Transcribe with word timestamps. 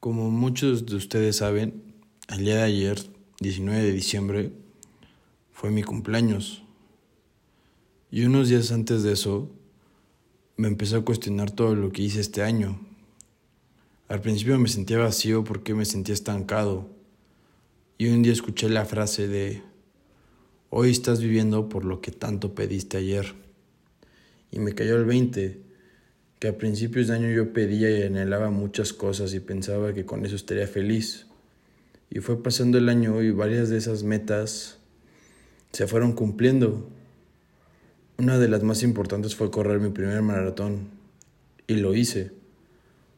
Como 0.00 0.30
muchos 0.30 0.86
de 0.86 0.96
ustedes 0.96 1.36
saben, 1.36 1.82
el 2.30 2.38
día 2.46 2.56
de 2.56 2.62
ayer, 2.62 2.98
19 3.40 3.82
de 3.82 3.92
diciembre, 3.92 4.52
fue 5.52 5.70
mi 5.70 5.82
cumpleaños. 5.82 6.62
Y 8.10 8.24
unos 8.24 8.48
días 8.48 8.72
antes 8.72 9.02
de 9.02 9.12
eso, 9.12 9.50
me 10.56 10.68
empecé 10.68 10.96
a 10.96 11.02
cuestionar 11.02 11.50
todo 11.50 11.74
lo 11.74 11.92
que 11.92 12.00
hice 12.00 12.20
este 12.20 12.42
año. 12.42 12.80
Al 14.08 14.22
principio 14.22 14.58
me 14.58 14.70
sentía 14.70 14.96
vacío 14.96 15.44
porque 15.44 15.74
me 15.74 15.84
sentía 15.84 16.14
estancado. 16.14 16.88
Y 17.98 18.08
un 18.08 18.22
día 18.22 18.32
escuché 18.32 18.70
la 18.70 18.86
frase 18.86 19.28
de, 19.28 19.62
hoy 20.70 20.92
estás 20.92 21.20
viviendo 21.20 21.68
por 21.68 21.84
lo 21.84 22.00
que 22.00 22.10
tanto 22.10 22.54
pediste 22.54 22.96
ayer. 22.96 23.34
Y 24.50 24.60
me 24.60 24.74
cayó 24.74 24.96
el 24.96 25.04
20 25.04 25.69
que 26.40 26.48
a 26.48 26.56
principios 26.56 27.06
de 27.06 27.14
año 27.14 27.30
yo 27.30 27.52
pedía 27.52 27.90
y 27.90 28.02
anhelaba 28.02 28.50
muchas 28.50 28.94
cosas 28.94 29.34
y 29.34 29.40
pensaba 29.40 29.92
que 29.92 30.06
con 30.06 30.24
eso 30.24 30.34
estaría 30.34 30.66
feliz. 30.66 31.26
Y 32.08 32.20
fue 32.20 32.42
pasando 32.42 32.78
el 32.78 32.88
año 32.88 33.22
y 33.22 33.30
varias 33.30 33.68
de 33.68 33.76
esas 33.76 34.02
metas 34.02 34.78
se 35.70 35.86
fueron 35.86 36.12
cumpliendo. 36.12 36.88
Una 38.16 38.38
de 38.38 38.48
las 38.48 38.62
más 38.62 38.82
importantes 38.82 39.36
fue 39.36 39.50
correr 39.50 39.80
mi 39.80 39.90
primer 39.90 40.22
maratón 40.22 40.88
y 41.66 41.74
lo 41.74 41.94
hice. 41.94 42.32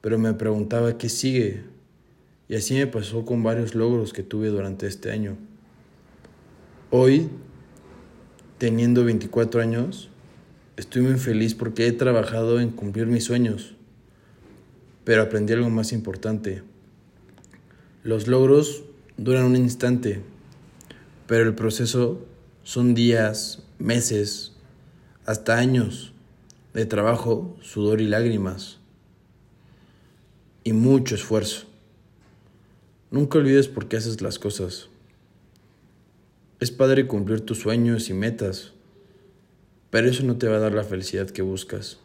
Pero 0.00 0.16
me 0.20 0.32
preguntaba 0.34 0.96
qué 0.96 1.08
sigue. 1.08 1.64
Y 2.48 2.54
así 2.54 2.74
me 2.74 2.86
pasó 2.86 3.24
con 3.24 3.42
varios 3.42 3.74
logros 3.74 4.12
que 4.12 4.22
tuve 4.22 4.46
durante 4.46 4.86
este 4.86 5.10
año. 5.10 5.36
Hoy, 6.90 7.28
teniendo 8.58 9.04
24 9.04 9.60
años, 9.60 10.08
Estoy 10.78 11.02
muy 11.02 11.18
feliz 11.18 11.56
porque 11.56 11.88
he 11.88 11.92
trabajado 11.92 12.60
en 12.60 12.70
cumplir 12.70 13.08
mis 13.08 13.24
sueños, 13.24 13.74
pero 15.02 15.22
aprendí 15.22 15.52
algo 15.52 15.68
más 15.70 15.92
importante. 15.92 16.62
Los 18.04 18.28
logros 18.28 18.84
duran 19.16 19.46
un 19.46 19.56
instante, 19.56 20.22
pero 21.26 21.42
el 21.42 21.56
proceso 21.56 22.24
son 22.62 22.94
días, 22.94 23.64
meses, 23.80 24.52
hasta 25.26 25.58
años 25.58 26.12
de 26.74 26.86
trabajo, 26.86 27.56
sudor 27.60 28.00
y 28.00 28.06
lágrimas. 28.06 28.78
Y 30.62 30.74
mucho 30.74 31.16
esfuerzo. 31.16 31.66
Nunca 33.10 33.38
olvides 33.38 33.66
por 33.66 33.88
qué 33.88 33.96
haces 33.96 34.22
las 34.22 34.38
cosas. 34.38 34.90
Es 36.60 36.70
padre 36.70 37.08
cumplir 37.08 37.40
tus 37.40 37.58
sueños 37.58 38.10
y 38.10 38.14
metas 38.14 38.74
pero 39.90 40.08
eso 40.08 40.24
no 40.24 40.36
te 40.36 40.48
va 40.48 40.56
a 40.56 40.60
dar 40.60 40.72
la 40.72 40.84
felicidad 40.84 41.28
que 41.30 41.42
buscas. 41.42 41.98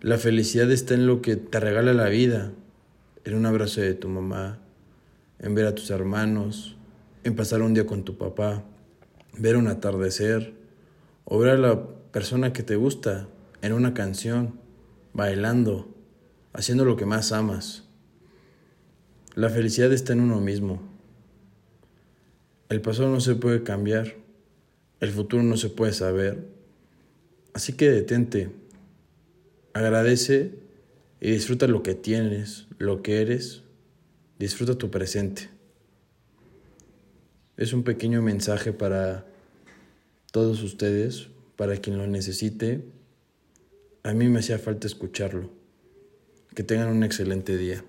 La 0.00 0.18
felicidad 0.18 0.70
está 0.70 0.94
en 0.94 1.06
lo 1.06 1.22
que 1.22 1.36
te 1.36 1.60
regala 1.60 1.94
la 1.94 2.08
vida, 2.08 2.52
en 3.24 3.34
un 3.34 3.46
abrazo 3.46 3.80
de 3.80 3.94
tu 3.94 4.08
mamá, 4.08 4.58
en 5.38 5.54
ver 5.54 5.66
a 5.66 5.74
tus 5.74 5.90
hermanos, 5.90 6.76
en 7.24 7.36
pasar 7.36 7.62
un 7.62 7.74
día 7.74 7.86
con 7.86 8.04
tu 8.04 8.18
papá, 8.18 8.64
ver 9.38 9.56
un 9.56 9.68
atardecer, 9.68 10.54
o 11.24 11.38
ver 11.38 11.50
a 11.50 11.56
la 11.56 11.86
persona 12.10 12.52
que 12.52 12.62
te 12.62 12.76
gusta 12.76 13.28
en 13.62 13.72
una 13.72 13.94
canción, 13.94 14.58
bailando, 15.12 15.88
haciendo 16.52 16.84
lo 16.84 16.96
que 16.96 17.06
más 17.06 17.32
amas. 17.32 17.84
La 19.34 19.48
felicidad 19.48 19.92
está 19.92 20.12
en 20.12 20.20
uno 20.20 20.40
mismo. 20.40 20.82
El 22.68 22.80
pasado 22.80 23.08
no 23.08 23.20
se 23.20 23.34
puede 23.34 23.62
cambiar 23.62 24.16
el 25.02 25.10
futuro 25.10 25.42
no 25.42 25.56
se 25.56 25.68
puede 25.68 25.92
saber. 25.92 26.46
Así 27.54 27.72
que 27.72 27.90
detente, 27.90 28.50
agradece 29.72 30.52
y 31.20 31.32
disfruta 31.32 31.66
lo 31.66 31.82
que 31.82 31.96
tienes, 31.96 32.68
lo 32.78 33.02
que 33.02 33.20
eres. 33.20 33.62
Disfruta 34.38 34.78
tu 34.78 34.92
presente. 34.92 35.50
Es 37.56 37.72
un 37.72 37.82
pequeño 37.82 38.22
mensaje 38.22 38.72
para 38.72 39.26
todos 40.30 40.62
ustedes, 40.62 41.26
para 41.56 41.78
quien 41.78 41.98
lo 41.98 42.06
necesite. 42.06 42.84
A 44.04 44.12
mí 44.12 44.28
me 44.28 44.38
hacía 44.38 44.60
falta 44.60 44.86
escucharlo. 44.86 45.50
Que 46.54 46.62
tengan 46.62 46.90
un 46.90 47.02
excelente 47.02 47.56
día. 47.56 47.84